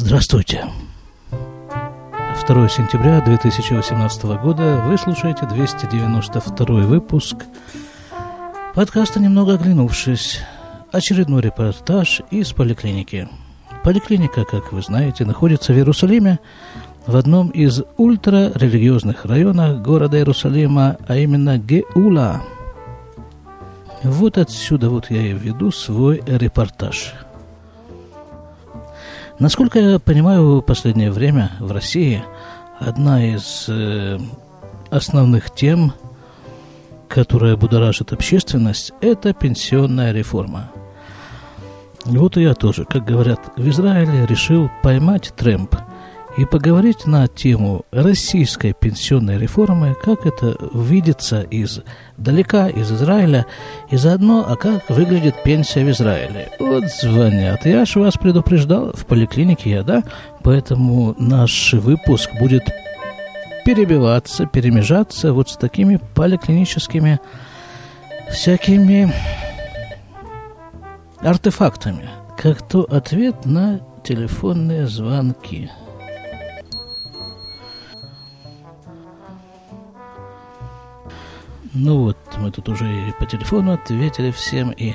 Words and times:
Здравствуйте. 0.00 0.64
2 2.46 2.68
сентября 2.68 3.20
2018 3.20 4.24
года 4.40 4.80
вы 4.86 4.96
слушаете 4.96 5.44
292 5.44 6.66
выпуск 6.82 7.38
подкаста 8.76 9.18
«Немного 9.18 9.54
оглянувшись». 9.54 10.38
Очередной 10.92 11.42
репортаж 11.42 12.22
из 12.30 12.52
поликлиники. 12.52 13.28
Поликлиника, 13.82 14.44
как 14.44 14.72
вы 14.72 14.82
знаете, 14.82 15.24
находится 15.24 15.72
в 15.72 15.76
Иерусалиме, 15.76 16.38
в 17.08 17.16
одном 17.16 17.48
из 17.48 17.82
ультрарелигиозных 17.96 19.24
районов 19.24 19.82
города 19.82 20.16
Иерусалима, 20.16 20.96
а 21.08 21.16
именно 21.16 21.58
Геула. 21.58 22.42
Вот 24.04 24.38
отсюда 24.38 24.90
вот 24.90 25.10
я 25.10 25.22
и 25.22 25.32
веду 25.32 25.72
свой 25.72 26.22
репортаж– 26.24 27.14
Насколько 29.38 29.78
я 29.78 29.98
понимаю, 29.98 30.56
в 30.56 30.62
последнее 30.62 31.10
время 31.12 31.52
в 31.60 31.70
России 31.70 32.24
одна 32.80 33.24
из 33.24 33.66
э, 33.68 34.18
основных 34.90 35.54
тем, 35.54 35.92
которая 37.08 37.56
будоражит 37.56 38.12
общественность, 38.12 38.92
это 39.00 39.32
пенсионная 39.32 40.12
реформа. 40.12 40.70
Вот 42.04 42.36
и 42.36 42.42
я 42.42 42.54
тоже, 42.54 42.84
как 42.84 43.04
говорят, 43.04 43.40
в 43.56 43.68
Израиле 43.68 44.26
решил 44.26 44.70
поймать 44.82 45.32
трэмп– 45.36 45.76
и 46.38 46.44
поговорить 46.44 47.04
на 47.04 47.26
тему 47.26 47.84
российской 47.90 48.72
пенсионной 48.72 49.38
реформы, 49.38 49.96
как 50.00 50.24
это 50.24 50.56
видится 50.72 51.42
из 51.42 51.80
далека, 52.16 52.68
из 52.68 52.92
Израиля, 52.92 53.44
и 53.90 53.96
заодно, 53.96 54.46
а 54.48 54.54
как 54.54 54.88
выглядит 54.88 55.42
пенсия 55.42 55.84
в 55.84 55.90
Израиле. 55.90 56.48
Вот 56.60 56.84
звонят. 57.02 57.66
Я 57.66 57.84
же 57.84 57.98
вас 57.98 58.16
предупреждал, 58.16 58.92
в 58.92 59.04
поликлинике 59.04 59.70
я, 59.70 59.82
да? 59.82 60.04
Поэтому 60.44 61.16
наш 61.18 61.72
выпуск 61.72 62.30
будет 62.38 62.62
перебиваться, 63.64 64.46
перемежаться 64.46 65.32
вот 65.32 65.50
с 65.50 65.56
такими 65.56 65.98
поликлиническими 66.14 67.18
всякими 68.30 69.12
артефактами, 71.18 72.08
как 72.40 72.62
то 72.62 72.82
ответ 72.82 73.44
на 73.44 73.80
телефонные 74.04 74.86
звонки. 74.86 75.68
Ну 81.74 81.98
вот, 82.00 82.16
мы 82.38 82.50
тут 82.50 82.68
уже 82.68 83.08
и 83.08 83.12
по 83.12 83.26
телефону 83.26 83.74
ответили 83.74 84.30
всем, 84.30 84.70
и 84.70 84.94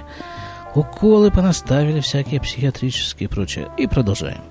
уколы 0.76 1.32
понаставили 1.32 2.00
всякие 2.00 2.42
психиатрические 2.42 3.30
и 3.30 3.32
прочее. 3.32 3.72
И 3.78 3.88
продолжаем. 3.88 4.42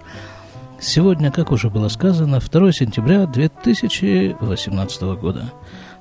Сегодня, 0.81 1.31
как 1.31 1.53
уже 1.53 1.69
было 1.69 1.89
сказано, 1.89 2.41
2 2.41 2.73
сентября 2.73 3.27
2018 3.27 5.03
года. 5.03 5.53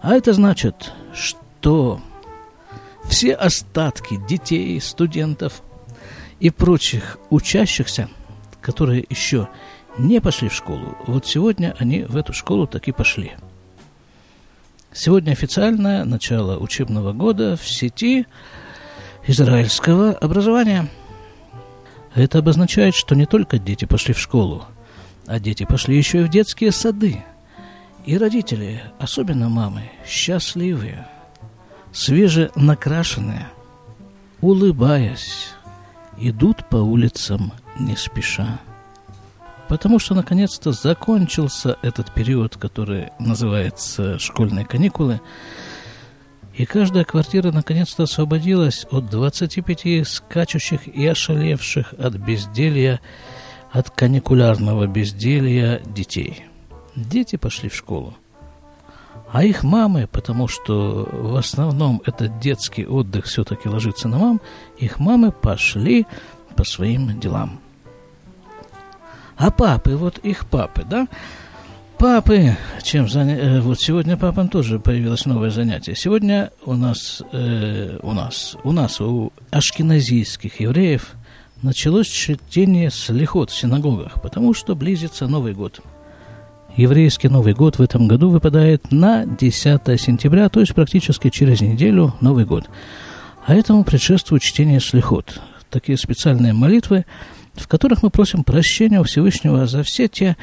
А 0.02 0.14
это 0.14 0.34
значит, 0.34 0.94
что 1.14 2.00
все 3.06 3.34
остатки 3.34 4.18
детей, 4.28 4.80
студентов 4.80 5.62
и 6.40 6.50
прочих 6.50 7.18
учащихся, 7.30 8.10
которые 8.62 9.06
еще 9.10 9.50
не 9.98 10.22
пошли 10.22 10.50
в 10.50 10.54
школу, 10.54 10.98
вот 11.08 11.26
сегодня 11.26 11.76
они 11.78 12.04
в 12.04 12.16
эту 12.16 12.32
школу 12.32 12.68
таки 12.68 12.92
пошли– 12.92 13.34
Сегодня 14.94 15.32
официальное 15.32 16.04
начало 16.04 16.58
учебного 16.58 17.14
года 17.14 17.56
в 17.56 17.66
сети 17.68 18.26
израильского 19.26 20.12
образования. 20.12 20.90
Это 22.14 22.40
обозначает, 22.40 22.94
что 22.94 23.16
не 23.16 23.26
только 23.26 23.58
дети 23.58 23.86
пошли 23.86 24.14
в 24.14 24.20
школу, 24.20 24.66
а 25.28 25.40
дети 25.40 25.64
пошли 25.66 25.96
еще 25.96 26.22
и 26.22 26.24
в 26.24 26.30
детские 26.30 26.74
сады. 26.74 27.24
И 28.06 28.18
родители, 28.18 28.84
особенно 29.00 29.48
мамы, 29.48 29.84
счастливые, 30.06 31.08
свеже 31.94 32.52
накрашенные, 32.56 33.48
улыбаясь, 34.42 35.54
идут 36.18 36.68
по 36.68 36.78
улицам 36.78 37.54
не 37.80 37.96
спеша 37.96 38.60
потому 39.72 40.00
что 40.00 40.16
наконец-то 40.16 40.74
закончился 40.74 41.78
этот 41.82 42.14
период, 42.14 42.58
который 42.58 43.12
называется 43.20 44.20
школьные 44.20 44.66
каникулы, 44.66 45.22
и 46.54 46.66
каждая 46.66 47.06
квартира 47.06 47.54
наконец-то 47.54 48.04
освободилась 48.04 48.86
от 48.92 49.10
25 49.10 50.06
скачущих 50.06 50.90
и 50.90 51.08
ошалевших 51.08 51.94
от 51.94 52.16
безделья, 52.16 53.00
от 53.72 53.90
каникулярного 53.92 54.88
безделья 54.88 55.80
детей. 55.86 56.48
Дети 56.98 57.38
пошли 57.38 57.70
в 57.70 57.76
школу. 57.76 58.14
А 59.32 59.46
их 59.46 59.64
мамы, 59.64 60.10
потому 60.12 60.50
что 60.50 61.08
в 61.10 61.38
основном 61.38 62.02
этот 62.06 62.40
детский 62.40 62.86
отдых 62.86 63.24
все-таки 63.24 63.70
ложится 63.70 64.10
на 64.10 64.18
мам, 64.18 64.42
их 64.78 65.00
мамы 65.00 65.32
пошли 65.32 66.08
по 66.58 66.66
своим 66.66 67.18
делам. 67.22 67.62
А 69.42 69.50
папы, 69.50 69.96
вот 69.96 70.20
их 70.20 70.46
папы, 70.46 70.86
да? 70.88 71.08
Папы, 71.98 72.56
чем 72.84 73.10
заня... 73.10 73.36
Э, 73.36 73.60
вот 73.60 73.80
сегодня 73.82 74.16
папам 74.16 74.50
тоже 74.50 74.78
появилось 74.78 75.26
новое 75.26 75.50
занятие. 75.50 75.96
Сегодня 75.96 76.52
у 76.64 76.74
нас, 76.74 77.24
э, 77.32 77.98
у 78.04 78.12
нас, 78.12 78.56
у 78.64 78.72
нас, 78.72 79.02
у 79.02 79.34
ашкеназийских 79.50 80.60
евреев 80.60 81.14
началось 81.64 82.08
чтение 82.08 82.92
слихот 82.92 83.50
в 83.50 83.58
синагогах, 83.58 84.22
потому 84.22 84.54
что 84.54 84.76
близится 84.76 85.26
Новый 85.26 85.54
год. 85.54 85.80
Еврейский 86.78 87.28
Новый 87.28 87.56
год 87.56 87.80
в 87.80 87.82
этом 87.82 88.08
году 88.08 88.30
выпадает 88.30 88.92
на 88.92 89.26
10 89.26 90.00
сентября, 90.00 90.50
то 90.50 90.60
есть 90.60 90.76
практически 90.76 91.32
через 91.32 91.62
неделю 91.62 92.14
Новый 92.22 92.46
год. 92.46 92.70
А 93.48 93.56
этому 93.56 93.86
предшествует 93.86 94.44
чтение 94.44 94.80
слихот. 94.80 95.42
Такие 95.72 95.98
специальные 95.98 96.54
молитвы, 96.54 97.06
в 97.56 97.68
которых 97.68 98.04
мы 98.04 98.10
просим 98.10 98.44
прощения 98.44 99.00
у 99.00 99.04
Всевышнего 99.04 99.68
за 99.68 99.84
все 99.84 100.08
те 100.08 100.38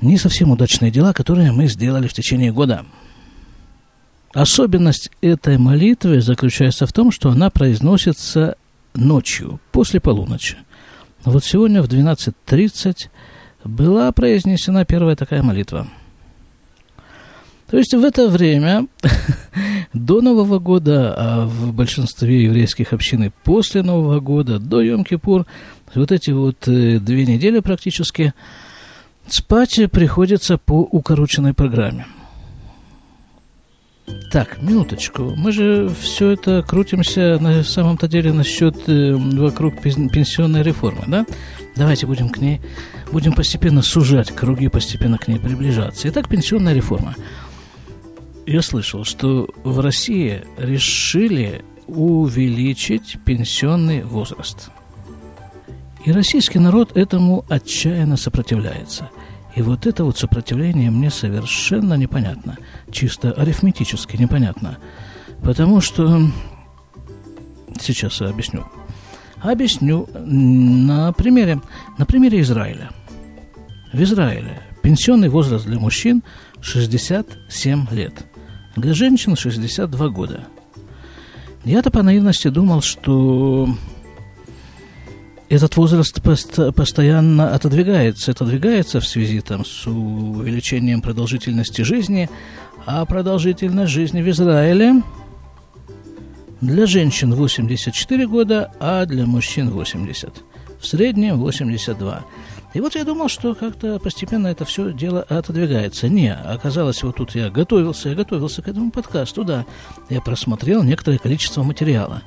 не 0.00 0.16
совсем 0.16 0.50
удачные 0.50 0.90
дела, 0.90 1.12
которые 1.12 1.52
мы 1.52 1.66
сделали 1.66 2.06
в 2.06 2.12
течение 2.12 2.52
года. 2.52 2.84
Особенность 4.32 5.10
этой 5.20 5.58
молитвы 5.58 6.20
заключается 6.20 6.86
в 6.86 6.92
том, 6.92 7.10
что 7.10 7.30
она 7.30 7.50
произносится 7.50 8.56
ночью, 8.94 9.60
после 9.72 10.00
полуночи. 10.00 10.56
Вот 11.24 11.44
сегодня 11.44 11.82
в 11.82 11.88
12.30 11.88 13.08
была 13.64 14.12
произнесена 14.12 14.84
первая 14.84 15.16
такая 15.16 15.42
молитва. 15.42 15.88
То 17.70 17.76
есть 17.76 17.94
в 17.94 18.02
это 18.04 18.28
время, 18.28 18.86
до 19.92 20.20
Нового 20.20 20.58
года, 20.58 21.14
а 21.16 21.46
в 21.46 21.72
большинстве 21.74 22.44
еврейских 22.44 22.92
общин 22.92 23.24
и 23.24 23.30
после 23.44 23.82
Нового 23.82 24.20
года, 24.20 24.58
до 24.58 24.82
Йом-Кипур– 24.82 25.46
вот 25.94 26.12
эти 26.12 26.30
вот 26.30 26.68
э, 26.68 26.98
две 26.98 27.26
недели 27.26 27.60
практически 27.60 28.34
спать 29.26 29.80
приходится 29.90 30.58
по 30.58 30.80
укороченной 30.80 31.54
программе. 31.54 32.06
Так, 34.30 34.62
минуточку. 34.62 35.34
Мы 35.36 35.52
же 35.52 35.90
все 36.00 36.30
это 36.30 36.62
крутимся 36.62 37.38
на 37.40 37.62
самом-то 37.62 38.08
деле 38.08 38.32
насчет 38.32 38.88
э, 38.88 39.14
вокруг 39.14 39.80
пенсионной 39.82 40.62
реформы, 40.62 41.04
да? 41.06 41.26
Давайте 41.76 42.06
будем 42.06 42.28
к 42.30 42.38
ней, 42.38 42.60
будем 43.12 43.32
постепенно 43.32 43.82
сужать 43.82 44.30
круги, 44.30 44.68
постепенно 44.68 45.18
к 45.18 45.28
ней 45.28 45.38
приближаться. 45.38 46.08
Итак, 46.08 46.28
пенсионная 46.28 46.74
реформа. 46.74 47.14
Я 48.48 48.62
слышал, 48.62 49.04
что 49.04 49.46
в 49.62 49.78
России 49.80 50.42
решили 50.56 51.62
увеличить 51.86 53.18
пенсионный 53.26 54.02
возраст. 54.02 54.70
И 56.06 56.12
российский 56.12 56.58
народ 56.58 56.96
этому 56.96 57.44
отчаянно 57.50 58.16
сопротивляется. 58.16 59.10
И 59.54 59.60
вот 59.60 59.86
это 59.86 60.02
вот 60.02 60.16
сопротивление 60.16 60.90
мне 60.90 61.10
совершенно 61.10 61.92
непонятно, 61.92 62.56
чисто 62.90 63.32
арифметически 63.32 64.16
непонятно. 64.16 64.78
Потому 65.42 65.82
что... 65.82 66.18
Сейчас 67.78 68.18
я 68.22 68.28
объясню. 68.28 68.64
Объясню 69.42 70.08
на 70.14 71.12
примере, 71.12 71.60
на 71.98 72.06
примере 72.06 72.40
Израиля. 72.40 72.92
В 73.92 74.00
Израиле 74.00 74.62
пенсионный 74.82 75.28
возраст 75.28 75.66
для 75.66 75.78
мужчин 75.78 76.22
67 76.62 77.86
лет, 77.90 78.24
для 78.80 78.94
женщин 78.94 79.36
62 79.36 80.08
года. 80.08 80.46
Я-то 81.64 81.90
по 81.90 82.02
наивности 82.02 82.48
думал, 82.48 82.80
что 82.80 83.68
этот 85.48 85.76
возраст 85.76 86.22
пост 86.22 86.58
постоянно 86.74 87.54
отодвигается, 87.54 88.30
отодвигается 88.30 89.00
в 89.00 89.06
связи 89.06 89.40
там, 89.40 89.64
с 89.64 89.86
увеличением 89.86 91.00
продолжительности 91.00 91.82
жизни, 91.82 92.28
а 92.86 93.04
продолжительность 93.04 93.92
жизни 93.92 94.22
в 94.22 94.28
Израиле 94.28 95.02
для 96.60 96.86
женщин 96.86 97.34
84 97.34 98.26
года, 98.26 98.72
а 98.80 99.06
для 99.06 99.26
мужчин 99.26 99.70
80. 99.70 100.47
В 100.80 100.86
среднем 100.86 101.38
82. 101.38 102.24
И 102.74 102.80
вот 102.80 102.94
я 102.94 103.04
думал, 103.04 103.28
что 103.28 103.54
как-то 103.54 103.98
постепенно 103.98 104.46
это 104.48 104.64
все 104.64 104.92
дело 104.92 105.22
отодвигается. 105.22 106.08
Не, 106.08 106.34
оказалось, 106.34 107.02
вот 107.02 107.16
тут 107.16 107.34
я 107.34 107.50
готовился, 107.50 108.10
я 108.10 108.14
готовился 108.14 108.62
к 108.62 108.68
этому 108.68 108.90
подкасту, 108.90 109.42
да. 109.42 109.66
Я 110.08 110.20
просмотрел 110.20 110.82
некоторое 110.82 111.18
количество 111.18 111.62
материала 111.62 112.22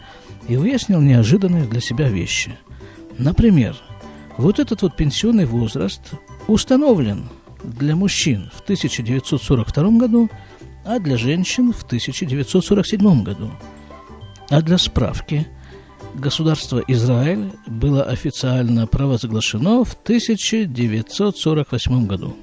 и 0.48 0.57
выяснил 0.57 1.00
неожиданные 1.00 1.63
для 1.65 1.80
себя 1.80 2.09
вещи. 2.09 2.57
Например, 3.18 3.77
вот 4.38 4.59
этот 4.59 4.81
вот 4.81 4.98
пенсионный 4.98 5.45
возраст 5.45 6.01
установлен 6.48 7.30
для 7.63 7.95
мужчин 7.95 8.50
в 8.53 8.62
1942 8.62 9.89
году, 9.92 10.30
а 10.83 11.00
для 11.00 11.18
женщин 11.18 11.71
в 11.71 11.83
1947 11.83 13.24
году. 13.24 13.51
А 14.50 14.62
для 14.62 14.77
справки– 14.77 15.48
государство 16.16 16.84
Израиль 16.88 17.52
было 17.68 18.04
официально 18.04 18.88
провозглашено 18.88 19.84
в 19.84 19.94
1948 19.94 22.08
году. 22.08 22.36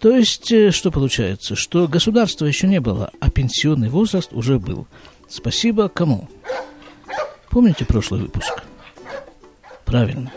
То 0.00 0.16
есть, 0.16 0.50
э, 0.52 0.70
что 0.70 0.90
получается? 0.90 1.56
Что 1.56 1.88
государства 1.88 2.46
еще 2.46 2.68
не 2.68 2.80
было, 2.80 3.10
а 3.20 3.30
пенсионный 3.30 3.88
возраст 3.88 4.32
уже 4.32 4.58
был. 4.58 4.86
Спасибо 5.28 5.88
кому? 5.88 6.28
Помните 7.50 7.84
прошлый 7.84 8.20
выпуск? 8.20 8.62
Правильно, 9.84 10.32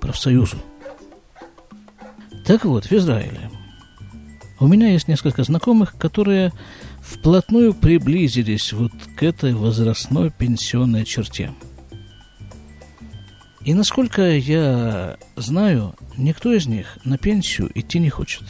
профсоюзу. 0.00 0.56
Так 2.46 2.64
вот, 2.64 2.86
в 2.86 2.92
Израиле 2.92 3.50
у 4.58 4.66
меня 4.66 4.92
есть 4.92 5.08
несколько 5.08 5.42
знакомых, 5.42 5.96
которые 5.98 6.52
вплотную 7.02 7.74
приблизились 7.74 8.72
вот 8.72 8.92
к 9.16 9.22
этой 9.22 9.54
возрастной 9.54 10.30
пенсионной 10.30 11.04
черте. 11.04 11.52
И 13.64 13.74
насколько 13.74 14.36
я 14.36 15.18
знаю, 15.36 15.94
никто 16.16 16.52
из 16.52 16.66
них 16.66 16.98
на 17.04 17.18
пенсию 17.18 17.70
идти 17.74 17.98
не 17.98 18.10
хочет. 18.10 18.42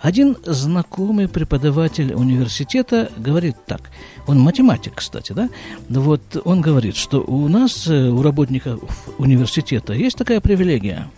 Один 0.00 0.36
знакомый 0.44 1.28
преподаватель 1.28 2.14
университета 2.14 3.10
говорит 3.16 3.56
так, 3.66 3.90
он 4.28 4.38
математик, 4.38 4.94
кстати, 4.96 5.32
да, 5.32 5.50
вот 5.88 6.40
он 6.44 6.60
говорит, 6.60 6.94
что 6.94 7.20
у 7.20 7.48
нас, 7.48 7.88
э, 7.88 8.08
у 8.08 8.22
работников 8.22 9.08
университета, 9.18 9.94
есть 9.94 10.16
такая 10.16 10.40
привилегия. 10.40 11.10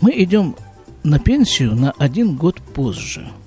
Мы 0.00 0.12
идем 0.22 0.54
на 1.02 1.18
пенсию 1.18 1.74
на 1.74 1.90
один 1.92 2.36
год 2.36 2.60
позже– 2.60 3.28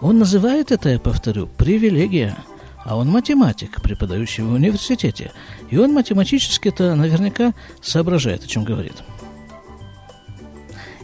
он 0.00 0.18
называет 0.18 0.72
это, 0.72 0.88
я 0.88 0.98
повторю, 0.98 1.46
привилегия. 1.46 2.36
А 2.84 2.96
он 2.96 3.08
математик, 3.08 3.82
преподающий 3.82 4.42
в 4.42 4.52
университете. 4.52 5.32
И 5.70 5.76
он 5.76 5.92
математически-то 5.92 6.94
наверняка 6.94 7.52
соображает, 7.82 8.44
о 8.44 8.46
чем 8.46 8.64
говорит. 8.64 8.94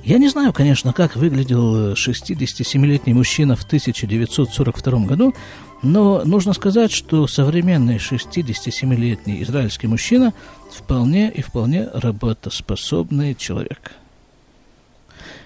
Я 0.02 0.18
не 0.18 0.28
знаю, 0.28 0.52
конечно, 0.52 0.92
как 0.92 1.16
выглядел 1.16 1.92
67-летний 1.92 3.12
мужчина 3.12 3.56
в 3.56 3.64
1942 3.64 5.00
году, 5.00 5.34
но 5.82 6.22
нужно 6.24 6.52
сказать, 6.52 6.92
что 6.92 7.26
современный 7.26 7.96
67-летний 7.96 9.42
израильский 9.42 9.88
мужчина 9.88 10.32
вполне 10.72 11.30
и 11.30 11.42
вполне 11.42 11.88
работоспособный 11.92 13.34
человек. 13.34 13.92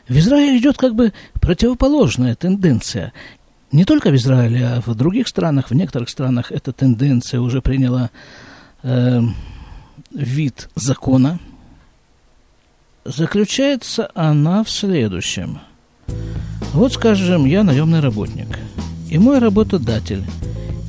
В 0.09 0.19
Израиле 0.19 0.59
идет 0.59 0.77
как 0.77 0.95
бы 0.95 1.13
противоположная 1.41 2.35
тенденция 2.35 3.13
не 3.73 3.85
только 3.85 4.11
в 4.11 4.17
Израиле, 4.17 4.67
а 4.67 4.81
в 4.81 4.95
других 4.95 5.29
странах, 5.29 5.71
в 5.71 5.75
некоторых 5.75 6.09
странах 6.09 6.51
эта 6.51 6.73
тенденция 6.73 7.41
уже 7.41 7.63
приняла 7.63 8.11
э, 8.83 9.21
вид 10.13 10.69
закона. 10.75 11.39
Заключается 13.05 14.11
она 14.15 14.65
в 14.65 14.71
следующем. 14.71 15.61
Вот, 16.73 16.93
скажем, 16.93 17.47
я 17.47 17.63
наемный 17.65 18.01
работник, 18.01 18.59
и 19.09 19.19
мой 19.19 19.39
работодатель 19.39 20.25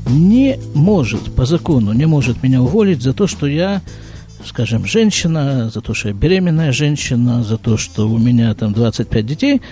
не 0.08 0.58
может, 0.74 1.34
по 1.36 1.46
закону, 1.46 1.94
не 1.94 2.06
может 2.06 2.44
меня 2.44 2.62
уволить 2.62 3.02
за 3.02 3.14
то, 3.14 3.28
что 3.28 3.48
я, 3.48 3.82
скажем, 4.46 4.86
женщина, 4.86 5.70
за 5.70 5.82
то, 5.82 5.94
что 5.94 6.10
я 6.10 6.14
беременная 6.14 6.72
женщина, 6.72 7.44
за 7.44 7.58
то, 7.58 7.78
что 7.78 8.10
у 8.10 8.18
меня 8.18 8.54
там 8.56 8.74
25 8.74 9.26
детей– 9.26 9.62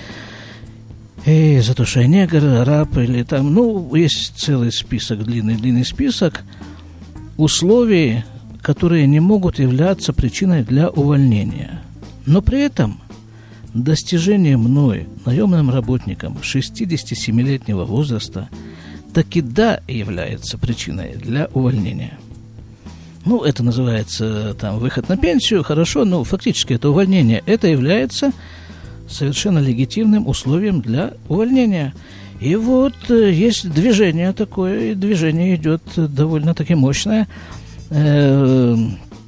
и 1.25 1.59
за 1.59 1.73
то, 1.73 1.85
что 1.85 2.01
я 2.01 2.07
негр, 2.07 2.63
раб 2.65 2.97
или 2.97 3.23
там, 3.23 3.53
ну, 3.53 3.93
есть 3.95 4.37
целый 4.37 4.71
список, 4.71 5.23
длинный-длинный 5.23 5.85
список 5.85 6.43
условий, 7.37 8.23
которые 8.61 9.07
не 9.07 9.19
могут 9.19 9.59
являться 9.59 10.13
причиной 10.13 10.63
для 10.63 10.89
увольнения. 10.89 11.81
Но 12.25 12.41
при 12.41 12.61
этом 12.61 13.01
достижение 13.73 14.57
мной, 14.57 15.07
наемным 15.25 15.69
работником 15.69 16.37
67-летнего 16.41 17.85
возраста, 17.85 18.49
таки 19.13 19.41
да 19.41 19.81
является 19.87 20.57
причиной 20.57 21.15
для 21.15 21.49
увольнения. 21.53 22.17
Ну, 23.25 23.43
это 23.43 23.63
называется 23.63 24.55
там 24.59 24.79
выход 24.79 25.09
на 25.09 25.17
пенсию, 25.17 25.63
хорошо, 25.63 26.05
но 26.05 26.23
фактически 26.23 26.73
это 26.73 26.89
увольнение. 26.89 27.43
Это 27.45 27.67
является 27.67 28.31
совершенно 29.09 29.59
легитимным 29.59 30.27
условием 30.27 30.81
для 30.81 31.13
увольнения. 31.27 31.93
И 32.39 32.55
вот 32.55 32.93
э, 33.09 33.31
есть 33.31 33.69
движение 33.69 34.31
такое, 34.31 34.91
и 34.91 34.95
движение 34.95 35.55
идет 35.55 35.81
довольно-таки 35.95 36.75
мощное, 36.75 37.27
э, 37.89 38.77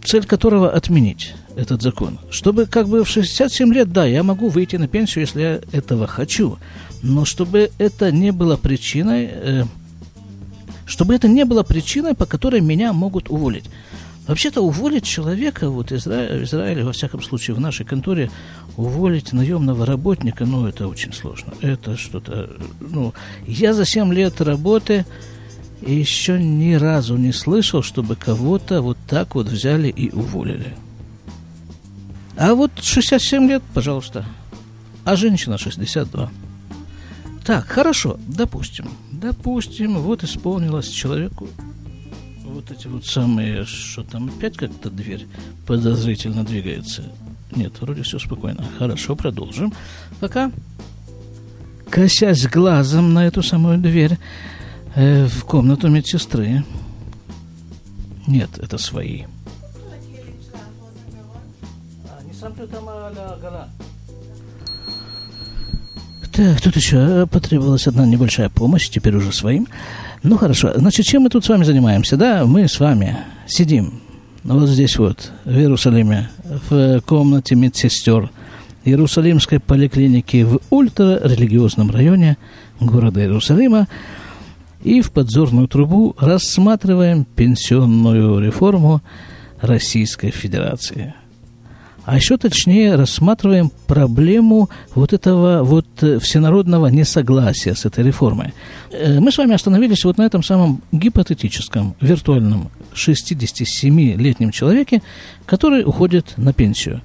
цель 0.05 0.25
которого 0.25 0.71
отменить 0.71 1.33
этот 1.55 1.81
закон. 1.81 2.19
Чтобы 2.29 2.65
как 2.65 2.87
бы 2.87 3.03
в 3.03 3.09
67 3.09 3.73
лет, 3.73 3.91
да, 3.91 4.05
я 4.05 4.23
могу 4.23 4.47
выйти 4.49 4.77
на 4.77 4.87
пенсию, 4.87 5.23
если 5.23 5.41
я 5.41 5.59
этого 5.71 6.07
хочу, 6.07 6.57
но 7.01 7.25
чтобы 7.25 7.71
это 7.77 8.11
не 8.11 8.31
было 8.31 8.55
причиной, 8.55 9.29
э, 9.31 9.63
чтобы 10.85 11.15
это 11.15 11.27
не 11.27 11.45
было 11.45 11.63
причиной, 11.63 12.15
по 12.15 12.25
которой 12.25 12.61
меня 12.61 12.93
могут 12.93 13.29
уволить. 13.29 13.65
Вообще-то 14.27 14.61
уволить 14.61 15.03
человека, 15.03 15.69
вот 15.69 15.91
Изра... 15.91 16.37
в 16.37 16.43
Израиле, 16.43 16.83
во 16.83 16.91
всяком 16.91 17.21
случае, 17.21 17.55
в 17.55 17.59
нашей 17.59 17.85
конторе, 17.85 18.29
уволить 18.77 19.33
наемного 19.33 19.85
работника, 19.85 20.45
ну, 20.45 20.67
это 20.67 20.87
очень 20.87 21.11
сложно. 21.11 21.53
Это 21.61 21.97
что-то, 21.97 22.49
ну, 22.79 23.13
я 23.47 23.73
за 23.73 23.85
7 23.85 24.13
лет 24.13 24.39
работы 24.39 25.05
еще 25.81 26.41
ни 26.41 26.73
разу 26.73 27.17
не 27.17 27.31
слышал, 27.31 27.81
чтобы 27.81 28.15
кого-то 28.15 28.81
вот 28.81 28.97
так 29.07 29.35
вот 29.35 29.47
взяли 29.47 29.87
и 29.89 30.11
уволили. 30.11 30.75
А 32.37 32.53
вот 32.53 32.71
67 32.79 33.47
лет, 33.47 33.63
пожалуйста, 33.73 34.25
а 35.03 35.15
женщина 35.15 35.57
62. 35.57 36.29
Так, 37.43 37.67
хорошо, 37.67 38.19
допустим. 38.27 38.89
Допустим, 39.11 39.99
вот 39.99 40.23
исполнилось 40.23 40.87
человеку 40.89 41.47
вот 42.51 42.71
эти 42.71 42.87
вот 42.87 43.05
самые, 43.05 43.65
что 43.65 44.03
там, 44.03 44.29
опять 44.29 44.57
как-то 44.57 44.89
дверь 44.89 45.27
подозрительно 45.65 46.43
двигается. 46.43 47.03
Нет, 47.55 47.73
вроде 47.81 48.03
все 48.03 48.19
спокойно. 48.19 48.63
Хорошо, 48.77 49.15
продолжим. 49.15 49.73
Пока, 50.19 50.51
косясь 51.89 52.47
глазом 52.47 53.13
на 53.13 53.25
эту 53.27 53.43
самую 53.43 53.77
дверь 53.77 54.17
э, 54.95 55.25
в 55.27 55.43
комнату 55.45 55.89
медсестры. 55.89 56.63
Нет, 58.27 58.49
это 58.57 58.77
свои. 58.77 59.23
Так, 66.31 66.61
тут 66.61 66.75
еще 66.77 67.27
потребовалась 67.27 67.87
одна 67.87 68.05
небольшая 68.05 68.49
помощь, 68.49 68.89
теперь 68.89 69.15
уже 69.15 69.33
своим. 69.33 69.67
Ну 70.23 70.37
хорошо, 70.37 70.71
значит, 70.75 71.05
чем 71.05 71.23
мы 71.23 71.29
тут 71.29 71.43
с 71.43 71.49
вами 71.49 71.63
занимаемся? 71.63 72.15
Да, 72.15 72.45
мы 72.45 72.67
с 72.67 72.79
вами 72.79 73.17
сидим 73.47 74.01
вот 74.43 74.69
здесь 74.69 74.97
вот, 74.97 75.31
в 75.45 75.51
Иерусалиме, 75.51 76.29
в 76.69 77.01
комнате 77.01 77.55
медсестер 77.55 78.31
Иерусалимской 78.85 79.59
поликлиники 79.59 80.43
в 80.43 80.59
ультрарелигиозном 80.69 81.91
районе 81.91 82.37
города 82.79 83.19
Иерусалима 83.19 83.87
и 84.83 85.01
в 85.01 85.11
подзорную 85.11 85.67
трубу 85.67 86.15
рассматриваем 86.17 87.25
пенсионную 87.25 88.39
реформу 88.39 89.01
Российской 89.61 90.31
Федерации– 90.31 91.13
а 92.05 92.15
еще 92.15 92.37
точнее 92.37 92.95
рассматриваем 92.95 93.71
проблему 93.87 94.69
вот 94.95 95.13
этого 95.13 95.63
вот 95.63 95.85
э, 96.01 96.19
всенародного 96.19 96.87
несогласия 96.87 97.75
с 97.75 97.85
этой 97.85 98.03
реформой. 98.03 98.53
Э, 98.91 99.19
мы 99.19 99.31
с 99.31 99.37
вами 99.37 99.53
остановились 99.53 100.03
вот 100.03 100.17
на 100.17 100.23
этом 100.23 100.41
самом 100.41 100.81
гипотетическом, 100.91 101.95
виртуальном 102.01 102.71
67-летнем 102.95 104.51
человеке, 104.51 105.03
который 105.45 105.83
уходит 105.83 106.33
на 106.37 106.53
пенсию. 106.53 107.01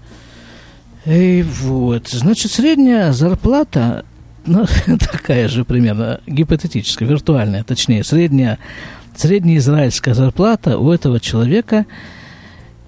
И 1.04 1.44
вот, 1.60 2.08
значит, 2.08 2.50
средняя 2.50 3.12
зарплата, 3.12 4.04
ну, 4.46 4.66
такая 4.98 5.48
же 5.48 5.64
примерно, 5.64 6.20
гипотетическая, 6.26 7.06
виртуальная, 7.06 7.64
точнее, 7.64 8.02
средняя, 8.02 8.58
средняя 9.14 9.58
израильская 9.58 10.14
зарплата 10.14 10.78
у 10.78 10.90
этого 10.90 11.20
человека– 11.20 11.84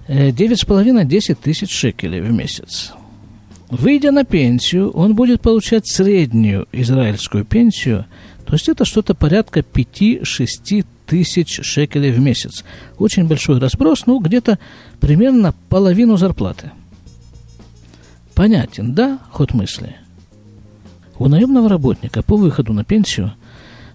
9,5-10 0.09 1.37
тысяч 1.41 1.71
шекелей 1.71 2.21
в 2.21 2.31
месяц. 2.31 2.93
Выйдя 3.69 4.11
на 4.11 4.23
пенсию, 4.23 4.89
он 4.91 5.13
будет 5.13 5.41
получать 5.41 5.87
среднюю 5.87 6.67
израильскую 6.71 7.45
пенсию, 7.45 8.05
то 8.45 8.53
есть 8.53 8.67
это 8.67 8.83
что-то 8.83 9.13
порядка 9.13 9.59
5-6 9.59 10.85
тысяч 11.05 11.59
шекелей 11.63 12.11
в 12.11 12.19
месяц. 12.19 12.63
Очень 12.97 13.27
большой 13.27 13.59
разброс, 13.59 14.07
ну, 14.07 14.19
где-то 14.19 14.57
примерно 14.99 15.53
половину 15.69 16.17
зарплаты. 16.17 16.71
Понятен, 18.33 18.95
да, 18.95 19.19
ход 19.29 19.53
мысли? 19.53 19.95
У 21.19 21.27
наемного 21.27 21.69
работника 21.69 22.23
по 22.23 22.37
выходу 22.37 22.73
на 22.73 22.83
пенсию 22.83 23.33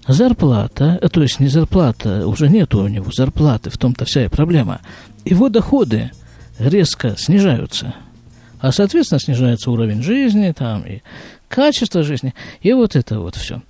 зарплата, 0.06 0.98
э, 1.00 1.08
то 1.08 1.22
есть 1.22 1.40
не 1.40 1.48
зарплата, 1.48 2.26
уже 2.28 2.48
нет 2.48 2.74
у 2.74 2.86
него 2.86 3.10
зарплаты, 3.10 3.70
в 3.70 3.78
том-то 3.78 4.04
вся 4.04 4.26
и 4.26 4.28
проблема. 4.28 4.80
Его 5.24 5.48
доходы 5.48 6.10
резко 6.58 7.16
снижаются– 7.16 7.94
а, 8.64 8.72
соответственно, 8.72 9.20
снижается 9.20 9.70
уровень 9.70 10.02
жизни, 10.02 10.50
там, 10.56 10.86
и 10.86 11.02
качество 11.48 12.02
жизни, 12.02 12.32
и 12.62 12.72
вот 12.72 12.96
это 12.96 13.20
вот 13.20 13.36
все. 13.36 13.60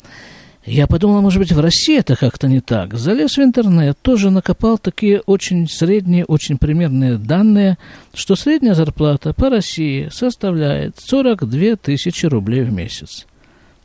Я 0.65 0.87
подумал, 0.87 1.21
может 1.21 1.41
быть, 1.41 1.51
в 1.51 1.59
России 1.59 1.99
это 1.99 2.15
как-то 2.15 2.47
не 2.47 2.61
так. 2.61 2.95
Залез 2.95 3.37
в 3.37 3.43
интернет, 3.43 3.99
тоже 4.01 4.31
накопал 4.31 4.79
такие 4.79 5.21
очень 5.23 5.69
средние, 5.69 6.25
очень 6.25 6.59
примерные 6.59 7.19
данные, 7.19 7.77
что 8.15 8.37
средняя 8.37 8.75
зарплата 8.75 9.33
по 9.33 9.51
России 9.51 10.11
составляет 10.13 10.95
42 11.01 11.75
тысячи 11.75 12.27
рублей 12.27 12.63
в 12.63 12.73
месяц. 12.73 13.27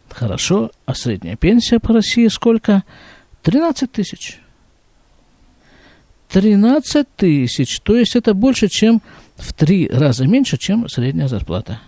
Хорошо, 0.10 0.70
а 0.86 0.94
средняя 0.94 1.38
пенсия 1.38 1.80
по 1.80 1.92
России 1.92 2.28
сколько? 2.28 2.84
13 3.42 3.92
тысяч. 3.92 4.40
13 6.32 7.08
тысяч, 7.16 7.80
то 7.82 7.96
есть 7.96 8.16
это 8.16 8.34
больше, 8.34 8.68
чем 8.68 9.02
в 9.36 9.54
три 9.54 9.90
раза 9.90 10.28
меньше, 10.28 10.58
чем 10.58 10.88
средняя 10.88 11.28
зарплата. 11.28 11.82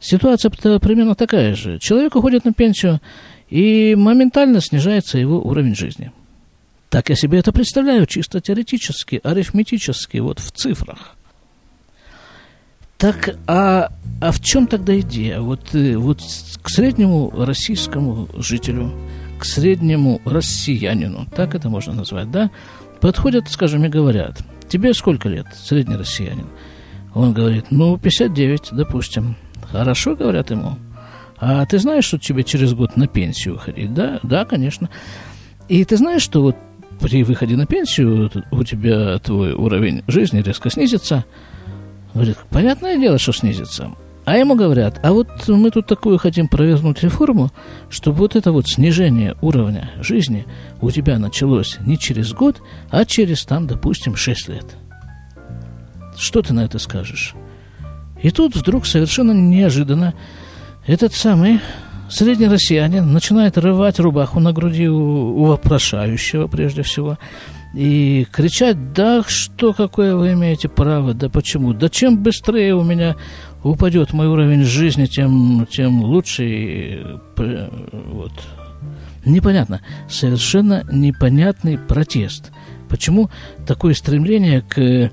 Ситуация 0.00 0.50
примерно 0.50 1.14
такая 1.14 1.54
же. 1.54 1.78
Человек 1.78 2.16
уходит 2.16 2.44
на 2.44 2.52
пенсию, 2.52 3.00
и 3.48 3.94
моментально 3.94 4.60
снижается 4.60 5.18
его 5.18 5.40
уровень 5.40 5.76
жизни. 5.76 6.10
Так 6.88 7.10
я 7.10 7.16
себе 7.16 7.38
это 7.38 7.52
представляю, 7.52 8.06
чисто 8.06 8.40
теоретически, 8.40 9.20
арифметически, 9.22 10.18
вот 10.18 10.40
в 10.40 10.50
цифрах. 10.50 11.16
Так, 12.98 13.36
а, 13.46 13.92
а 14.20 14.32
в 14.32 14.40
чем 14.40 14.66
тогда 14.66 14.98
идея? 15.00 15.40
Вот, 15.40 15.74
э, 15.74 15.96
вот 15.96 16.20
к 16.62 16.68
среднему 16.68 17.32
российскому 17.36 18.28
жителю, 18.36 18.92
к 19.38 19.44
среднему 19.44 20.20
россиянину, 20.24 21.26
так 21.34 21.54
это 21.54 21.68
можно 21.68 21.94
назвать, 21.94 22.30
да, 22.30 22.50
подходят, 23.02 23.50
скажем, 23.50 23.84
и 23.84 23.88
говорят– 23.88 24.38
тебе 24.72 24.94
сколько 24.94 25.28
лет, 25.28 25.46
средний 25.54 25.96
россиянин? 25.96 26.46
Он 27.14 27.34
говорит, 27.34 27.66
ну, 27.70 27.98
59, 27.98 28.70
допустим. 28.72 29.36
Хорошо, 29.70 30.16
говорят 30.16 30.50
ему. 30.50 30.78
А 31.36 31.66
ты 31.66 31.78
знаешь, 31.78 32.06
что 32.06 32.18
тебе 32.18 32.42
через 32.42 32.72
год 32.72 32.96
на 32.96 33.06
пенсию 33.06 33.56
уходить? 33.56 33.92
Да, 33.92 34.18
да, 34.22 34.46
конечно. 34.46 34.88
И 35.68 35.84
ты 35.84 35.98
знаешь, 35.98 36.22
что 36.22 36.40
вот 36.40 36.56
при 37.00 37.22
выходе 37.22 37.54
на 37.54 37.66
пенсию 37.66 38.30
у 38.50 38.64
тебя 38.64 39.18
твой 39.18 39.52
уровень 39.52 40.02
жизни 40.06 40.40
резко 40.40 40.70
снизится? 40.70 41.26
Говорит, 42.14 42.38
понятное 42.48 42.96
дело, 42.96 43.18
что 43.18 43.32
снизится. 43.32 43.90
А 44.24 44.36
ему 44.36 44.54
говорят, 44.54 45.00
а 45.02 45.12
вот 45.12 45.48
мы 45.48 45.70
тут 45.70 45.86
такую 45.86 46.16
хотим 46.16 46.46
провернуть 46.46 47.02
реформу, 47.02 47.50
чтобы 47.90 48.18
вот 48.18 48.36
это 48.36 48.52
вот 48.52 48.68
снижение 48.68 49.36
уровня 49.40 49.90
жизни 50.00 50.46
у 50.80 50.90
тебя 50.92 51.18
началось 51.18 51.78
не 51.80 51.98
через 51.98 52.32
год, 52.32 52.62
а 52.90 53.04
через 53.04 53.44
там, 53.44 53.66
допустим, 53.66 54.14
6 54.14 54.48
лет. 54.48 54.76
Что 56.16 56.40
ты 56.40 56.54
на 56.54 56.64
это 56.64 56.78
скажешь? 56.78 57.34
И 58.22 58.30
тут 58.30 58.54
вдруг 58.54 58.86
совершенно 58.86 59.32
неожиданно 59.32 60.14
этот 60.86 61.14
самый 61.14 61.60
средний 62.08 62.46
россиянин 62.46 63.12
начинает 63.12 63.58
рвать 63.58 63.98
рубаху 63.98 64.38
на 64.38 64.52
груди 64.52 64.88
у, 64.88 65.42
у 65.42 65.44
вопрошающего 65.46 66.46
прежде 66.46 66.82
всего 66.82 67.18
и 67.74 68.26
кричать, 68.30 68.92
да 68.92 69.22
что, 69.26 69.72
какое 69.72 70.14
вы 70.14 70.32
имеете 70.32 70.68
право, 70.68 71.14
да 71.14 71.28
почему, 71.28 71.72
да 71.72 71.88
чем 71.88 72.22
быстрее 72.22 72.74
у 72.74 72.82
меня 72.82 73.16
упадет 73.62 74.12
мой 74.12 74.26
уровень 74.26 74.64
жизни, 74.64 75.06
тем, 75.06 75.66
тем 75.70 76.02
лучше. 76.02 76.44
И, 76.44 77.04
вот. 77.36 78.32
Непонятно. 79.24 79.80
Совершенно 80.08 80.84
непонятный 80.90 81.78
протест. 81.78 82.50
Почему 82.88 83.30
такое 83.66 83.94
стремление 83.94 84.62
к 84.62 85.10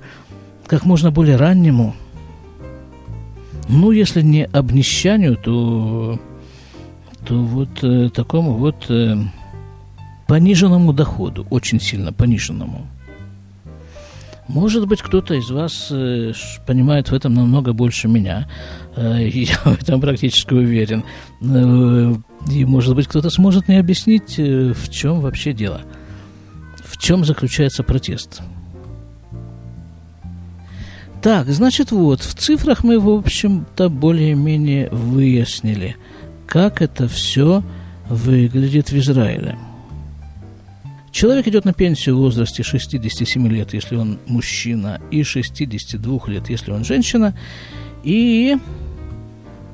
как 0.70 0.84
можно 0.84 1.10
более 1.10 1.34
раннему, 1.34 1.96
ну, 3.68 3.90
если 3.90 4.22
не 4.22 4.44
обнищанию, 4.44 5.36
то, 5.36 6.20
то 7.26 7.34
вот 7.34 7.82
э, 7.82 8.08
такому 8.10 8.52
вот 8.52 8.88
э, 8.88 9.16
пониженному 10.28 10.92
доходу, 10.92 11.44
очень 11.50 11.80
сильно 11.80 12.12
пониженному. 12.12 12.86
Может 14.52 14.88
быть, 14.88 15.00
кто-то 15.00 15.34
из 15.34 15.48
вас 15.48 15.88
э, 15.92 16.32
понимает 16.66 17.08
в 17.08 17.14
этом 17.14 17.34
намного 17.34 17.72
больше 17.72 18.08
меня. 18.08 18.48
Э, 18.96 19.20
я 19.32 19.54
в 19.64 19.80
этом 19.80 20.00
практически 20.00 20.52
уверен. 20.52 21.04
Э, 21.40 22.14
и, 22.50 22.64
может 22.64 22.96
быть, 22.96 23.06
кто-то 23.06 23.30
сможет 23.30 23.68
мне 23.68 23.78
объяснить, 23.78 24.38
в 24.38 24.90
чем 24.90 25.20
вообще 25.20 25.52
дело. 25.52 25.82
В 26.84 26.98
чем 26.98 27.24
заключается 27.24 27.84
протест. 27.84 28.40
Так, 31.22 31.46
значит, 31.48 31.92
вот, 31.92 32.20
в 32.22 32.34
цифрах 32.34 32.82
мы, 32.82 32.98
в 32.98 33.08
общем-то, 33.08 33.88
более-менее 33.88 34.88
выяснили, 34.90 35.96
как 36.46 36.82
это 36.82 37.06
все 37.06 37.62
выглядит 38.08 38.90
в 38.90 38.98
Израиле. 38.98 39.56
Человек 41.12 41.48
идет 41.48 41.64
на 41.64 41.72
пенсию 41.72 42.16
в 42.16 42.20
возрасте 42.20 42.62
67 42.62 43.48
лет, 43.48 43.74
если 43.74 43.96
он 43.96 44.18
мужчина, 44.26 45.00
и 45.10 45.22
62 45.22 46.20
лет, 46.28 46.48
если 46.48 46.70
он 46.70 46.84
женщина, 46.84 47.36
и 48.04 48.56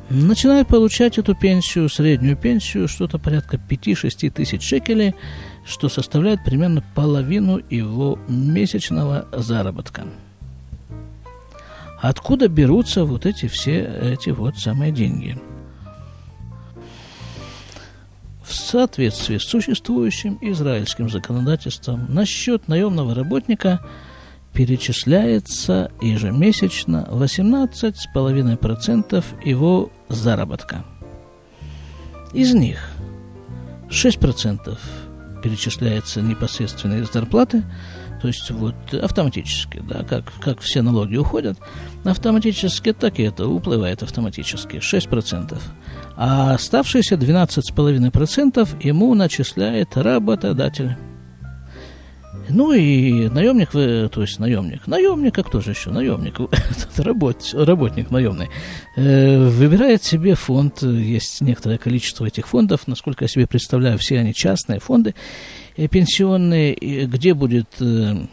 начинает 0.08 0.68
получать 0.68 1.18
эту 1.18 1.34
пенсию, 1.34 1.88
среднюю 1.88 2.36
пенсию, 2.36 2.88
что-то 2.88 3.18
порядка 3.18 3.58
5-6 3.58 4.30
тысяч 4.30 4.62
шекелей, 4.62 5.14
что 5.64 5.88
составляет 5.88 6.42
примерно 6.44 6.82
половину 6.94 7.60
его 7.68 8.18
месячного 8.28 9.26
заработка. 9.32 10.04
Откуда 12.00 12.48
берутся 12.48 13.04
вот 13.04 13.26
эти 13.26 13.46
все 13.46 13.80
эти 14.02 14.30
вот 14.30 14.58
самые 14.58 14.90
деньги– 14.90 15.38
в 18.46 18.54
соответствии 18.54 19.36
с 19.38 19.44
существующим 19.44 20.38
израильским 20.40 21.10
законодательством 21.10 22.06
на 22.08 22.24
счет 22.24 22.68
наемного 22.68 23.12
работника 23.14 23.80
перечисляется 24.52 25.90
ежемесячно 26.00 27.08
18,5% 27.10 29.24
его 29.44 29.90
заработка. 30.08 30.84
Из 32.32 32.54
них 32.54 32.92
6% 33.90 34.78
перечисляется 35.42 36.22
непосредственно 36.22 37.00
из 37.00 37.12
зарплаты, 37.12 37.64
то 38.20 38.28
есть 38.28 38.50
вот 38.50 38.74
автоматически, 38.92 39.82
да, 39.88 40.02
как, 40.02 40.32
как 40.40 40.60
все 40.60 40.82
налоги 40.82 41.16
уходят, 41.16 41.58
автоматически, 42.04 42.92
так 42.92 43.18
и 43.18 43.24
это 43.24 43.46
уплывает 43.46 44.02
автоматически, 44.02 44.76
6%. 44.76 45.58
А 46.16 46.54
оставшиеся 46.54 47.16
12,5% 47.16 48.84
ему 48.84 49.14
начисляет 49.14 49.96
работодатель. 49.96 50.96
Ну 52.48 52.72
и 52.72 53.28
наемник, 53.28 53.70
то 53.70 54.20
есть 54.20 54.38
наемник, 54.38 54.86
наемник, 54.86 55.34
как 55.34 55.50
тоже 55.50 55.72
еще, 55.72 55.90
наемник, 55.90 56.38
работ, 56.96 57.50
работник 57.52 58.10
наемный, 58.10 58.48
э, 58.96 59.48
выбирает 59.48 60.04
себе 60.04 60.36
фонд, 60.36 60.82
есть 60.82 61.40
некоторое 61.40 61.78
количество 61.78 62.24
этих 62.24 62.46
фондов, 62.46 62.86
насколько 62.86 63.24
я 63.24 63.28
себе 63.28 63.48
представляю, 63.48 63.98
все 63.98 64.20
они 64.20 64.32
частные 64.32 64.78
фонды 64.78 65.14
пенсионные, 65.76 66.74
где 67.06 67.34
будет 67.34 67.68
э, 67.80 68.26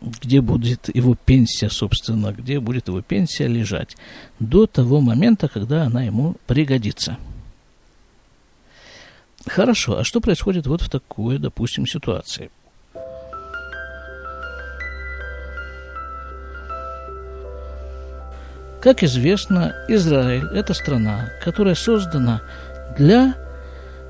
где 0.00 0.40
будет 0.40 0.94
его 0.94 1.16
пенсия, 1.16 1.68
собственно, 1.68 2.32
где 2.32 2.60
будет 2.60 2.88
его 2.88 3.02
пенсия 3.02 3.48
лежать 3.48 3.96
до 4.38 4.66
того 4.66 5.00
момента, 5.00 5.48
когда 5.48 5.84
она 5.84 6.02
ему 6.02 6.36
пригодится. 6.46 7.18
Хорошо, 9.46 9.98
а 9.98 10.04
что 10.04 10.20
происходит 10.20 10.66
вот 10.66 10.82
в 10.82 10.90
такой, 10.90 11.38
допустим, 11.38 11.86
ситуации? 11.86 12.50
Как 18.80 19.02
известно, 19.02 19.74
Израиль– 19.88 20.46
это 20.54 20.72
страна, 20.72 21.30
которая 21.42 21.74
создана 21.74 22.42
для 22.96 23.34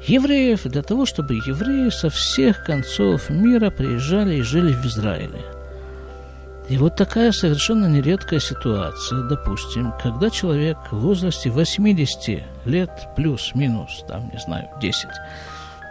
евреев, 0.07 0.63
для 0.65 0.83
того, 0.83 1.07
чтобы 1.07 1.35
евреи 1.35 1.91
со 1.91 2.11
всех 2.11 2.65
концов 2.65 3.31
мира 3.31 3.71
приезжали 3.71 4.37
и 4.37 4.43
жили 4.43 4.73
в 4.73 4.85
Израиле– 4.87 5.41
И 6.69 6.77
вот 6.77 6.97
такая 6.97 7.33
совершенно 7.33 7.87
нередкая 7.87 8.41
ситуация, 8.41 9.23
допустим, 9.23 9.95
когда 10.03 10.29
человек 10.29 10.77
в 10.91 10.99
возрасте 10.99 11.49
80 11.49 12.43
лет 12.67 12.91
плюс-минус, 13.17 14.05
там, 14.07 14.31
не 14.31 14.39
знаю, 14.39 14.69
10, 14.79 15.09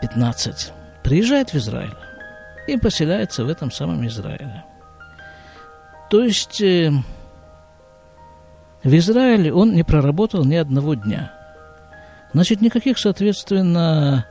15, 0.01 0.71
приезжает 1.03 1.49
в 1.49 1.55
Израиль 1.55 1.95
и 2.67 2.77
поселяется 2.77 3.43
в 3.43 3.49
этом 3.49 3.71
самом 3.71 4.05
Израиле. 4.05 4.65
То 6.11 6.21
есть 6.21 6.61
э, 6.61 6.91
в 8.83 8.97
Израиле 8.97 9.51
он 9.51 9.73
не 9.73 9.83
проработал 9.83 10.45
ни 10.45 10.55
одного 10.55 10.93
дня. 10.93 11.33
Значит, 12.33 12.61
никаких, 12.61 12.97
соответственно, 12.97 14.25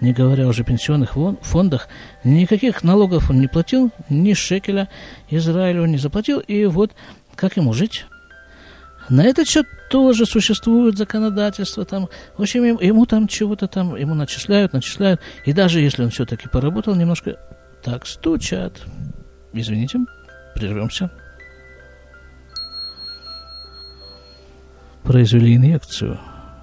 не 0.00 0.12
говоря 0.12 0.46
уже 0.46 0.62
о 0.62 0.64
пенсионных 0.64 1.14
фондах, 1.42 1.88
никаких 2.24 2.82
налогов 2.82 3.30
он 3.30 3.40
не 3.40 3.46
платил, 3.46 3.90
ни 4.08 4.34
шекеля 4.34 4.88
Израилю 5.30 5.86
не 5.86 5.98
заплатил, 5.98 6.40
и 6.40 6.66
вот 6.66 6.92
как 7.34 7.56
ему 7.56 7.72
жить? 7.72 8.06
На 9.08 9.24
этот 9.24 9.48
счет 9.48 9.66
тоже 9.88 10.26
существует 10.26 10.98
законодательство, 10.98 11.84
там, 11.84 12.08
в 12.36 12.42
общем, 12.42 12.64
ему, 12.64 12.80
ему 12.80 13.06
там 13.06 13.28
чего-то 13.28 13.68
там, 13.68 13.94
ему 13.96 14.14
начисляют, 14.14 14.72
начисляют, 14.72 15.20
и 15.44 15.52
даже 15.52 15.80
если 15.80 16.02
он 16.02 16.10
все-таки 16.10 16.48
поработал 16.48 16.94
немножко, 16.94 17.36
так 17.82 18.06
стучат. 18.06 18.82
Извините, 19.52 20.00
прервемся. 20.54 21.10
Произвели 25.04 25.54
инъекцию 25.54 26.18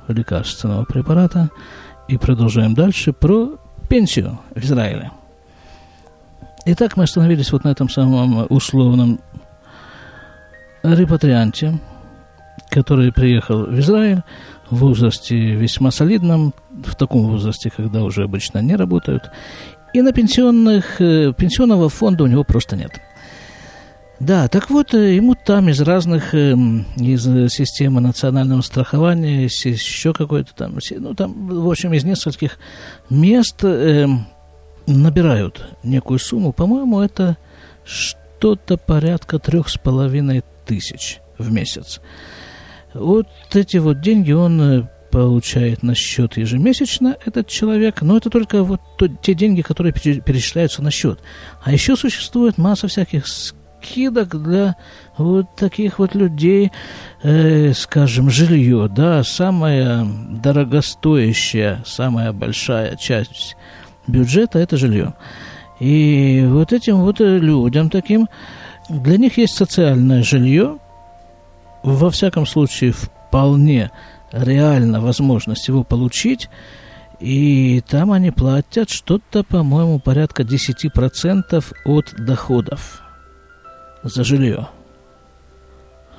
лекарственного 0.08 0.86
препарата– 0.86 1.50
и 2.08 2.18
продолжаем 2.18 2.74
дальше 2.74 3.14
про 3.14 3.58
пенсию 3.90 4.40
в 4.54 4.60
Израиле. 4.64 5.12
Итак, 6.66 6.98
мы 6.98 7.04
остановились 7.04 7.52
вот 7.52 7.64
на 7.64 7.70
этом 7.70 7.90
самом 7.90 8.46
условном 8.50 9.20
репатрианте, 10.84 11.80
который 12.70 13.12
приехал 13.12 13.66
в 13.66 13.80
Израиль 13.80 14.22
в 14.70 14.78
возрасте 14.78 15.36
весьма 15.36 15.92
солидном, 15.92 16.54
в 16.72 16.96
таком 16.96 17.28
возрасте, 17.28 17.72
когда 17.76 18.04
уже 18.04 18.24
обычно 18.24 18.60
не 18.60 18.76
работают, 18.76 19.30
и 19.94 20.02
на 20.02 20.12
пенсионных, 20.12 21.00
э, 21.00 21.34
пенсионного 21.38 21.90
фонда 21.90 22.24
у 22.24 22.28
него 22.28 22.44
просто 22.44 22.76
нет– 22.76 22.92
да, 24.20 24.48
так 24.48 24.70
вот, 24.70 24.94
э, 24.94 25.16
ему 25.16 25.36
там 25.36 25.70
из 25.70 25.82
разных, 25.82 26.34
эм, 26.34 26.86
из 26.96 27.24
системы 27.52 28.00
национального 28.00 28.62
страхования, 28.62 29.44
еще 29.44 30.14
какой-то 30.14 30.54
там, 30.54 30.78
ну 30.98 31.14
там, 31.14 31.48
в 31.48 31.70
общем, 31.70 31.94
из 31.94 32.04
нескольких 32.04 32.58
мест 33.10 33.64
э, 33.64 34.08
набирают 34.88 35.66
некую 35.84 36.20
сумму. 36.20 36.54
По-моему, 36.54 37.02
это 37.02 37.38
что-то 37.86 38.78
порядка 38.78 39.40
трех 39.40 39.70
с 39.70 39.78
половиной 39.78 40.44
тысяч 40.66 41.20
в 41.38 41.52
месяц. 41.52 42.00
Вот 42.94 43.28
эти 43.54 43.78
вот 43.78 44.02
деньги 44.02 44.32
он 44.32 44.62
э, 44.62 44.88
получает 45.12 45.84
на 45.84 45.96
счет 45.96 46.38
ежемесячно 46.38 47.18
этот 47.26 47.48
человек, 47.48 48.02
но 48.02 48.18
это 48.18 48.30
только 48.30 48.64
вот 48.64 48.82
те 49.22 49.34
деньги, 49.34 49.62
которые 49.62 49.94
перечисляются 49.94 50.82
на 50.82 50.92
счет. 50.92 51.20
А 51.64 51.72
еще 51.72 51.96
существует 51.96 52.58
масса 52.58 52.88
всяких 52.88 53.26
скидок 53.84 54.42
для 54.42 54.76
вот 55.18 55.56
таких 55.56 56.00
вот 56.00 56.16
людей, 56.16 56.72
э, 57.22 57.74
скажем, 57.74 58.30
жилье, 58.30 58.90
да, 58.90 59.24
самая 59.24 60.08
дорогостоящая, 60.30 61.84
самая 61.86 62.32
большая 62.32 62.96
часть 62.96 63.56
бюджета– 64.08 64.60
это 64.60 64.78
жилье. 64.78 65.14
И 65.80 66.46
вот 66.48 66.72
этим 66.74 67.02
вот 67.02 67.20
людям 67.20 67.90
таким, 67.90 68.28
для 68.90 69.18
них 69.18 69.38
есть 69.38 69.56
социальное 69.56 70.24
жилье, 70.24 70.78
во 71.84 72.10
всяком 72.10 72.46
случае, 72.46 72.94
вполне 72.94 73.92
реально 74.32 75.02
возможность 75.02 75.68
его 75.68 75.84
получить, 75.84 76.50
и 77.20 77.82
там 77.88 78.12
они 78.12 78.32
платят 78.32 78.90
что-то, 78.90 79.44
по-моему, 79.44 80.00
порядка 80.00 80.44
10% 80.44 81.74
от 81.86 82.14
доходов 82.18 83.04
за 84.04 84.24
жилье. 84.24 84.68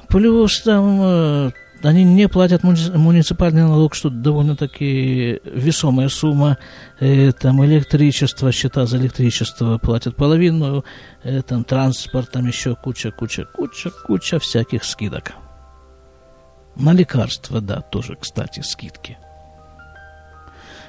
Плюс 0.09 0.61
там 0.63 1.01
э, 1.03 1.51
они 1.83 2.05
не 2.05 2.29
платят 2.29 2.63
муниципальный 2.63 3.63
налог, 3.63 3.95
что 3.95 4.09
довольно-таки 4.09 5.41
весомая 5.45 6.09
сумма. 6.09 6.57
Э, 7.01 7.33
там 7.33 7.65
электричество, 7.65 8.53
счета 8.53 8.87
за 8.87 8.97
электричество 8.97 9.79
платят 9.79 10.17
половину, 10.17 10.85
э, 11.23 11.43
там 11.43 11.65
транспорт, 11.65 12.31
там 12.31 12.47
еще 12.47 12.75
куча, 12.75 13.11
куча, 13.11 13.45
куча, 13.45 13.91
куча 13.91 14.39
всяких 14.39 14.85
скидок. 14.85 15.33
На 16.77 16.93
лекарства, 16.93 17.61
да, 17.61 17.81
тоже, 17.81 18.17
кстати, 18.21 18.61
скидки. 18.61 19.19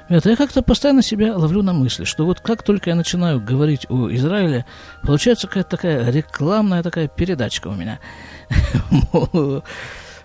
Это 0.07 0.29
я 0.29 0.35
как-то 0.35 0.61
постоянно 0.61 1.01
себя 1.01 1.35
ловлю 1.35 1.63
на 1.63 1.73
мысли, 1.73 2.03
что 2.03 2.25
вот 2.25 2.39
как 2.39 2.61
только 2.61 2.91
я 2.91 2.95
начинаю 2.95 3.41
говорить 3.41 3.87
о 3.89 4.09
Израиле, 4.11 4.65
получается 5.01 5.47
какая-то 5.47 5.71
такая 5.71 6.11
рекламная 6.11 6.83
такая 6.83 7.07
передачка 7.07 7.69
у 7.69 7.73
меня. 7.73 7.99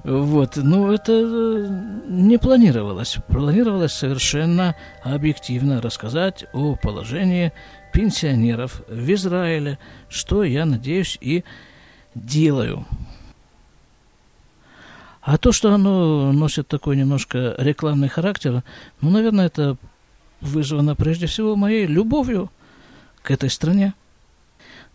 Вот, 0.03 0.57
ну 0.57 0.91
это 0.91 1.13
э, 1.13 1.69
не 2.09 2.39
планировалось. 2.39 3.19
Планировалось 3.29 3.93
совершенно 3.93 4.75
объективно 5.03 5.83
рассказать 5.83 6.47
о 6.55 6.75
положении 6.77 7.53
пенсионеров 7.93 8.81
в 8.89 9.13
Израиле, 9.13 9.79
что 10.09 10.43
я 10.43 10.65
надеюсь 10.65 11.19
и 11.21 11.45
делаю. 12.15 12.87
А 15.31 15.39
то, 15.39 15.53
что 15.53 15.73
оно 15.73 16.33
носит 16.33 16.67
такой 16.67 16.97
немножко 16.97 17.55
рекламный 17.57 18.09
характер, 18.09 18.65
ну, 19.01 19.11
наверное, 19.11 19.47
это 19.47 19.77
вызвано 20.41 20.97
прежде 20.97 21.29
всего 21.29 21.55
моей 21.55 21.87
любовью 21.87 22.51
к 23.23 23.31
этой 23.31 23.49
стране. 23.49 23.95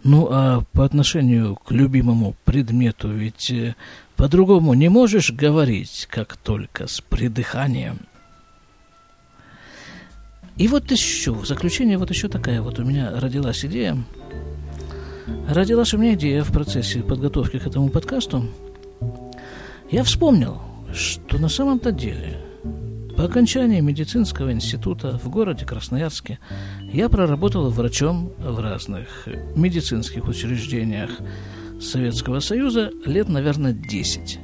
Ну, 0.03 0.27
а 0.29 0.65
по 0.73 0.83
отношению 0.83 1.55
к 1.55 1.71
любимому 1.71 2.35
предмету, 2.43 3.07
ведь 3.07 3.49
э, 3.49 3.75
по-другому 4.17 4.73
не 4.73 4.89
можешь 4.89 5.31
говорить, 5.31 6.05
как 6.11 6.35
только 6.35 6.87
с 6.87 6.99
придыханием. 6.99 7.99
И 10.57 10.67
вот 10.67 10.91
еще, 10.91 11.31
в 11.31 11.45
заключение, 11.45 11.97
вот 11.97 12.09
еще 12.09 12.27
такая 12.27 12.61
вот 12.61 12.77
у 12.77 12.83
меня 12.83 13.09
родилась 13.21 13.63
идея. 13.63 14.03
Родилась 15.47 15.93
у 15.93 15.97
меня 15.97 16.15
идея 16.15 16.43
в 16.43 16.51
процессе 16.51 17.03
подготовки 17.03 17.57
к 17.57 17.67
этому 17.67 17.87
подкасту– 17.87 18.49
я 19.91 20.03
вспомнил, 20.03 20.61
что 20.93 21.37
на 21.37 21.49
самом-то 21.49 21.91
деле 21.91 22.37
по 23.15 23.23
окончании 23.23 23.79
медицинского 23.79 24.51
института 24.51 25.17
в 25.17 25.29
городе 25.29 25.65
Красноярске 25.65 26.39
я 26.91 27.07
проработал 27.07 27.69
врачом 27.69 28.33
в 28.37 28.59
разных 28.59 29.27
медицинских 29.55 30.27
учреждениях 30.27 31.11
Советского 31.79 32.39
Союза 32.39 32.91
лет, 33.05 33.29
наверное, 33.29 33.73
10. 33.73 34.39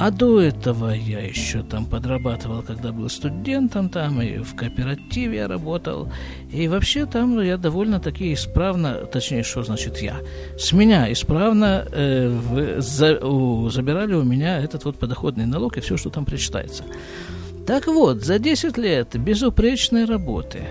А 0.00 0.12
до 0.12 0.40
этого 0.40 0.90
я 0.90 1.18
еще 1.18 1.64
там 1.64 1.84
подрабатывал, 1.84 2.62
когда 2.62 2.92
был 2.92 3.08
студентом 3.08 3.88
там, 3.88 4.22
и 4.22 4.38
в 4.38 4.54
кооперативе 4.54 5.38
я 5.38 5.48
работал. 5.48 6.08
И 6.52 6.68
вообще 6.68 7.04
там 7.04 7.40
я 7.40 7.56
довольно-таки 7.56 8.32
исправно, 8.32 9.06
точнее, 9.06 9.42
что 9.42 9.64
значит 9.64 9.98
я, 9.98 10.18
с 10.56 10.72
меня 10.72 11.12
исправно 11.12 11.84
э, 11.90 12.28
в, 12.28 12.80
за, 12.80 13.18
у, 13.26 13.68
забирали 13.70 14.14
у 14.14 14.22
меня 14.22 14.60
этот 14.60 14.84
вот 14.84 14.98
подоходный 14.98 15.46
налог 15.46 15.76
и 15.76 15.80
все, 15.80 15.96
что 15.96 16.10
там 16.10 16.24
причитается. 16.24 16.84
Так 17.66 17.88
вот, 17.88 18.24
за 18.24 18.38
10 18.38 18.78
лет 18.78 19.16
безупречной 19.18 20.04
работы, 20.04 20.62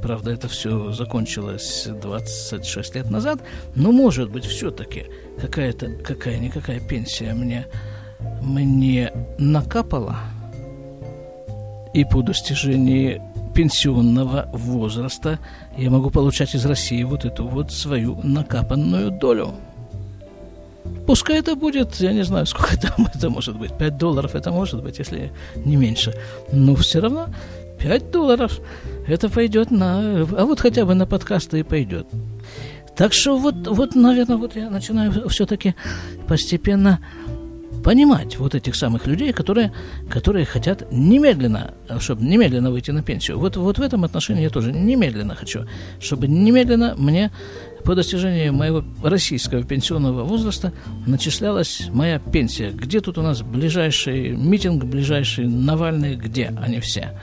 правда, 0.00 0.30
это 0.30 0.46
все 0.46 0.92
закончилось 0.92 1.88
26 2.00 2.94
лет 2.94 3.10
назад, 3.10 3.40
но, 3.74 3.90
может 3.90 4.30
быть, 4.30 4.44
все-таки 4.44 5.06
какая-то, 5.40 5.88
какая-никакая 6.04 6.78
пенсия 6.78 7.34
мне 7.34 7.66
мне 8.42 9.12
накапало, 9.38 10.16
и 11.92 12.04
по 12.04 12.22
достижении 12.22 13.20
пенсионного 13.54 14.48
возраста 14.52 15.38
я 15.76 15.90
могу 15.90 16.10
получать 16.10 16.54
из 16.54 16.64
России 16.64 17.02
вот 17.02 17.24
эту 17.24 17.46
вот 17.46 17.72
свою 17.72 18.20
накапанную 18.22 19.10
долю. 19.10 19.54
Пускай 21.06 21.40
это 21.40 21.56
будет, 21.56 21.96
я 21.96 22.12
не 22.12 22.22
знаю, 22.22 22.46
сколько 22.46 22.80
там 22.80 23.08
это 23.14 23.28
может 23.28 23.58
быть, 23.58 23.76
5 23.76 23.96
долларов 23.96 24.34
это 24.34 24.50
может 24.50 24.82
быть, 24.82 24.98
если 24.98 25.32
не 25.64 25.76
меньше. 25.76 26.14
Но 26.52 26.74
все 26.76 27.00
равно 27.00 27.26
5 27.80 28.10
долларов 28.10 28.60
это 29.06 29.28
пойдет 29.28 29.70
на... 29.70 30.22
А 30.36 30.44
вот 30.44 30.60
хотя 30.60 30.84
бы 30.84 30.94
на 30.94 31.06
подкасты 31.06 31.60
и 31.60 31.62
пойдет. 31.62 32.06
Так 32.96 33.12
что 33.12 33.38
вот, 33.38 33.66
вот 33.66 33.94
наверное, 33.94 34.36
вот 34.36 34.56
я 34.56 34.70
начинаю 34.70 35.28
все-таки 35.28 35.74
постепенно 36.28 37.00
понимать 37.84 38.38
вот 38.38 38.54
этих 38.54 38.74
самых 38.74 39.06
людей, 39.06 39.32
которые, 39.32 39.72
которые 40.08 40.44
хотят 40.44 40.90
немедленно, 40.90 41.74
чтобы 41.98 42.22
немедленно 42.22 42.70
выйти 42.70 42.90
на 42.90 43.02
пенсию. 43.02 43.38
Вот, 43.38 43.56
вот 43.56 43.78
в 43.78 43.82
этом 43.82 44.04
отношении 44.04 44.42
я 44.42 44.50
тоже 44.50 44.72
немедленно 44.72 45.34
хочу, 45.34 45.66
чтобы 46.00 46.28
немедленно 46.28 46.94
мне 46.96 47.30
по 47.84 47.94
достижении 47.94 48.50
моего 48.50 48.84
российского 49.02 49.62
пенсионного 49.62 50.24
возраста 50.24 50.72
начислялась 51.06 51.88
моя 51.92 52.18
пенсия. 52.18 52.70
Где 52.70 53.00
тут 53.00 53.18
у 53.18 53.22
нас 53.22 53.42
ближайший 53.42 54.36
митинг, 54.36 54.84
ближайший 54.84 55.46
Навальный, 55.46 56.16
где 56.16 56.52
они 56.60 56.80
все? 56.80 57.18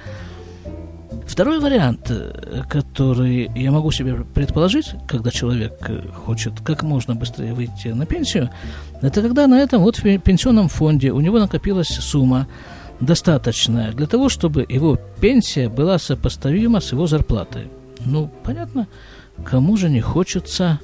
Второй 1.28 1.60
вариант, 1.60 2.10
э, 2.10 2.64
который 2.70 3.52
я 3.54 3.72
могу 3.72 3.92
себе 3.92 4.16
предположить, 4.34 4.96
когда 5.08 5.30
человек 5.30 5.74
э, 5.88 6.08
хочет 6.26 6.62
как 6.62 6.84
можно 6.84 7.16
быстрее 7.16 7.54
выйти 7.54 7.90
на 7.90 8.06
пенсию, 8.06 8.50
это 9.02 9.22
когда 9.22 9.46
на 9.46 9.60
этом 9.60 9.82
вот 9.84 10.02
пенсионном 10.02 10.70
фонде 10.70 11.12
у 11.12 11.20
него 11.20 11.38
накопилась 11.38 11.90
сумма 11.90 12.48
достаточная 13.02 13.92
для 13.92 14.08
того, 14.08 14.30
чтобы 14.30 14.66
его 14.68 14.98
пенсия 15.20 15.70
была 15.70 16.00
сопоставима 16.00 16.80
с 16.80 16.94
его 16.94 17.08
зарплатой. 17.08 17.70
Ну, 18.06 18.32
понятно, 18.44 18.88
кому 19.44 19.76
же 19.76 19.90
не 19.90 20.02
хочется 20.02 20.80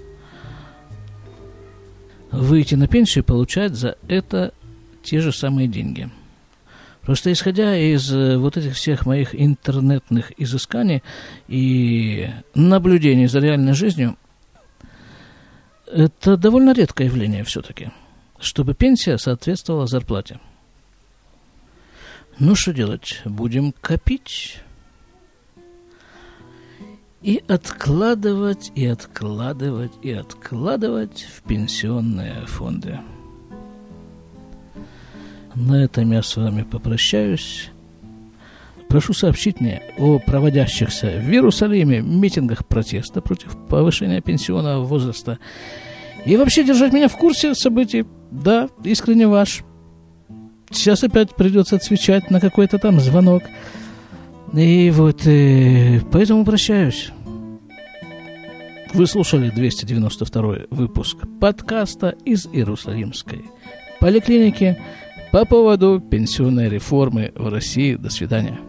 выйти 2.31 2.75
на 2.75 2.87
пенсию 2.87 3.23
и 3.23 3.27
получать 3.27 3.75
за 3.75 3.95
это 4.07 4.53
те 5.03 5.21
же 5.21 5.31
самые 5.31 5.67
деньги. 5.67 6.09
Просто 7.03 7.33
исходя 7.33 7.77
из 7.77 8.13
э, 8.13 8.37
вот 8.37 8.55
этих 8.55 8.75
всех 8.75 9.05
моих 9.05 9.35
интернетных 9.35 10.31
изысканий 10.39 11.03
и 11.47 12.29
наблюдений 12.55 13.27
за 13.27 13.39
реальной 13.39 13.73
жизнью, 13.73 14.17
это 15.85 16.37
довольно 16.37 16.73
редкое 16.73 17.05
явление 17.05 17.43
все-таки, 17.43 17.91
чтобы 18.39 18.73
пенсия 18.73 19.17
соответствовала 19.17 19.85
зарплате. 19.85 20.39
Ну, 22.39 22.55
что 22.55 22.73
делать? 22.73 23.21
Будем 23.25 23.73
копить 23.73 24.59
и 27.21 27.43
откладывать, 27.47 28.71
и 28.75 28.85
откладывать, 28.85 29.93
и 30.01 30.11
откладывать 30.11 31.27
в 31.35 31.41
пенсионные 31.43 32.45
фонды. 32.47 32.99
На 35.55 35.83
этом 35.83 36.11
я 36.11 36.23
с 36.23 36.35
вами 36.35 36.63
попрощаюсь. 36.63 37.69
Прошу 38.89 39.13
сообщить 39.13 39.59
мне 39.59 39.81
о 39.97 40.19
проводящихся 40.19 41.07
в 41.07 41.29
Иерусалиме 41.29 42.01
митингах 42.01 42.65
протеста 42.65 43.21
против 43.21 43.55
повышения 43.67 44.21
пенсионного 44.21 44.83
возраста 44.83 45.39
и 46.25 46.37
вообще 46.37 46.63
держать 46.63 46.93
меня 46.93 47.07
в 47.07 47.17
курсе 47.17 47.53
событий. 47.55 48.05
Да, 48.31 48.69
искренне 48.83 49.27
ваш. 49.27 49.63
Сейчас 50.71 51.03
опять 51.03 51.35
придется 51.35 51.75
отвечать 51.75 52.31
на 52.31 52.39
какой-то 52.39 52.79
там 52.79 52.99
звонок. 52.99 53.43
И 54.53 54.91
вот 54.91 55.25
э, 55.27 56.01
поэтому 56.11 56.45
прощаюсь. 56.45 57.11
Вы 58.93 59.07
слушали 59.07 59.49
292 59.49 60.55
выпуск 60.69 61.17
подкаста 61.39 62.15
из 62.25 62.45
Иерусалимской 62.45 63.45
поликлиники 63.99 64.77
по 65.33 65.45
поводу 65.45 65.99
пенсионной 65.99 66.69
реформы 66.69 67.31
в 67.35 67.49
России. 67.49 67.95
До 67.95 68.11
свидания. 68.11 68.59